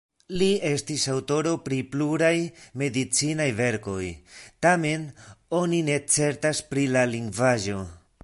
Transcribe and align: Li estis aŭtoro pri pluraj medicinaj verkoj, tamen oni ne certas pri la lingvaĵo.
Li 0.41 0.45
estis 0.67 1.03
aŭtoro 1.15 1.51
pri 1.65 1.77
pluraj 1.95 2.31
medicinaj 2.83 3.47
verkoj, 3.59 4.07
tamen 4.67 5.05
oni 5.61 5.83
ne 5.93 5.99
certas 6.15 6.63
pri 6.73 6.87
la 6.97 7.07
lingvaĵo. 7.15 7.77